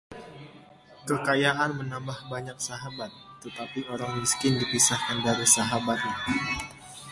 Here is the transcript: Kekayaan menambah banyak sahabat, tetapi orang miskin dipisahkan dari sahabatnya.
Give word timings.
Kekayaan 1.07 1.71
menambah 1.79 2.17
banyak 2.31 2.57
sahabat, 2.67 3.11
tetapi 3.45 3.79
orang 3.93 4.11
miskin 4.21 4.53
dipisahkan 4.61 5.17
dari 5.27 5.45
sahabatnya. 5.55 6.17